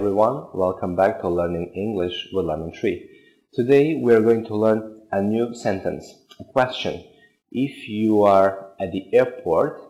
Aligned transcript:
welcome 0.00 0.94
back 0.94 1.20
to 1.20 1.28
Learning 1.28 1.72
English 1.74 2.28
with 2.32 2.46
Lemon 2.46 2.72
Tree. 2.72 3.10
Today 3.52 4.00
we 4.00 4.14
are 4.14 4.20
going 4.20 4.44
to 4.46 4.54
learn 4.56 5.00
a 5.10 5.20
new 5.20 5.52
sentence, 5.54 6.14
a 6.38 6.44
question. 6.44 7.04
If 7.50 7.88
you 7.88 8.22
are 8.22 8.72
at 8.80 8.92
the 8.92 9.12
airport 9.12 9.80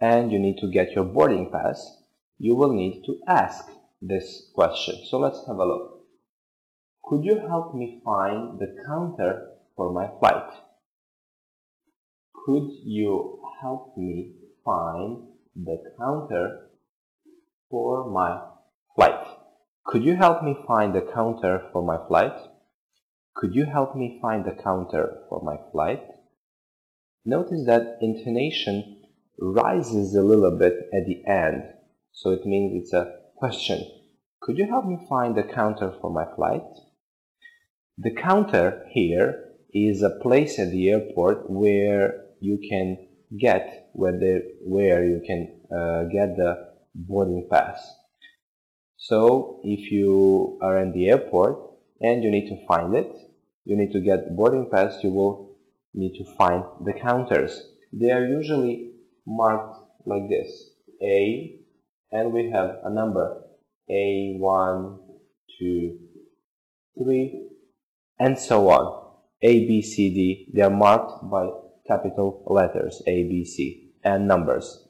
and 0.00 0.30
you 0.30 0.38
need 0.38 0.58
to 0.58 0.70
get 0.70 0.92
your 0.92 1.04
boarding 1.04 1.50
pass, 1.50 1.82
you 2.38 2.54
will 2.54 2.74
need 2.74 3.04
to 3.06 3.20
ask 3.26 3.64
this 4.02 4.50
question. 4.54 4.96
So 5.06 5.18
let's 5.18 5.42
have 5.46 5.56
a 5.56 5.64
look. 5.64 6.02
Could 7.04 7.24
you 7.24 7.40
help 7.48 7.74
me 7.74 8.02
find 8.04 8.58
the 8.58 8.76
counter 8.86 9.48
for 9.76 9.92
my 9.92 10.08
flight? 10.20 10.50
Could 12.44 12.68
you 12.84 13.40
help 13.62 13.96
me 13.96 14.34
find 14.62 15.22
the 15.56 15.78
counter 15.98 16.68
for 17.70 18.10
my 18.10 18.40
flight? 18.94 19.37
Could 19.88 20.04
you 20.04 20.16
help 20.16 20.42
me 20.42 20.54
find 20.66 20.94
the 20.94 21.00
counter 21.00 21.62
for 21.72 21.82
my 21.82 21.96
flight? 22.08 22.34
Could 23.34 23.54
you 23.54 23.64
help 23.64 23.96
me 23.96 24.18
find 24.20 24.44
the 24.44 24.62
counter 24.62 25.22
for 25.30 25.42
my 25.42 25.56
flight? 25.72 26.02
Notice 27.24 27.64
that 27.64 27.96
intonation 28.02 29.00
rises 29.40 30.14
a 30.14 30.20
little 30.20 30.58
bit 30.58 30.74
at 30.92 31.06
the 31.06 31.24
end, 31.26 31.62
so 32.12 32.32
it 32.32 32.44
means 32.44 32.82
it's 32.82 32.92
a 32.92 33.14
question. 33.36 33.82
Could 34.42 34.58
you 34.58 34.66
help 34.66 34.84
me 34.84 34.98
find 35.08 35.34
the 35.34 35.42
counter 35.42 35.94
for 36.02 36.10
my 36.10 36.26
flight? 36.36 36.68
The 37.96 38.14
counter 38.14 38.84
here 38.90 39.42
is 39.72 40.02
a 40.02 40.18
place 40.20 40.58
at 40.58 40.70
the 40.70 40.90
airport 40.90 41.48
where 41.48 42.26
you 42.40 42.58
can 42.68 43.08
get 43.40 43.88
where, 43.94 44.12
the, 44.12 44.42
where 44.66 45.02
you 45.02 45.22
can 45.26 45.62
uh, 45.74 46.02
get 46.12 46.36
the 46.36 46.74
boarding 46.94 47.48
pass. 47.50 47.94
So 48.98 49.60
if 49.62 49.92
you 49.92 50.58
are 50.60 50.78
in 50.78 50.92
the 50.92 51.08
airport 51.08 51.56
and 52.00 52.22
you 52.22 52.30
need 52.30 52.48
to 52.48 52.66
find 52.66 52.94
it, 52.96 53.16
you 53.64 53.76
need 53.76 53.92
to 53.92 54.00
get 54.00 54.34
boarding 54.36 54.68
pass, 54.70 54.98
you 55.04 55.10
will 55.10 55.56
need 55.94 56.14
to 56.18 56.24
find 56.36 56.64
the 56.84 56.92
counters. 56.92 57.62
They 57.92 58.10
are 58.10 58.26
usually 58.26 58.90
marked 59.24 59.78
like 60.04 60.28
this. 60.28 60.70
A, 61.00 61.60
and 62.10 62.32
we 62.32 62.50
have 62.50 62.78
a 62.84 62.90
number. 62.90 63.42
A, 63.88 64.34
1, 64.36 64.98
2, 65.60 65.98
3, 67.04 67.48
and 68.18 68.36
so 68.36 68.68
on. 68.68 69.12
A, 69.42 69.66
B, 69.66 69.80
C, 69.80 70.12
D. 70.12 70.50
They 70.52 70.62
are 70.62 70.70
marked 70.70 71.30
by 71.30 71.48
capital 71.86 72.42
letters, 72.46 73.00
A, 73.06 73.22
B, 73.22 73.44
C, 73.44 73.92
and 74.02 74.26
numbers. 74.26 74.88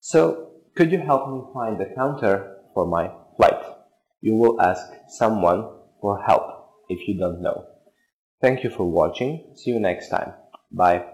So 0.00 0.51
could 0.74 0.90
you 0.90 0.98
help 0.98 1.28
me 1.28 1.40
find 1.52 1.78
the 1.78 1.92
counter 1.94 2.56
for 2.74 2.86
my 2.86 3.10
flight? 3.36 3.62
You 4.20 4.34
will 4.36 4.60
ask 4.60 4.82
someone 5.08 5.68
for 6.00 6.22
help 6.22 6.70
if 6.88 7.06
you 7.08 7.18
don't 7.18 7.42
know. 7.42 7.66
Thank 8.40 8.64
you 8.64 8.70
for 8.70 8.84
watching. 8.90 9.52
See 9.54 9.70
you 9.70 9.80
next 9.80 10.08
time. 10.08 10.32
Bye. 10.70 11.04